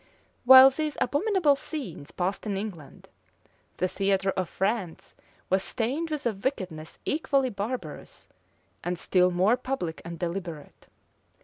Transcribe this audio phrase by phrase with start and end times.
[0.45, 3.07] While these abominable scenes passed in England,
[3.77, 5.13] the theatre of France
[5.47, 8.27] was stained with a wickedness equally barbarous,
[8.83, 10.87] and still more public and deliberate.